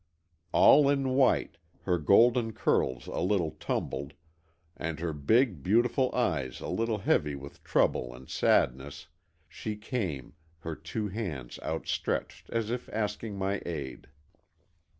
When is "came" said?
9.75-10.33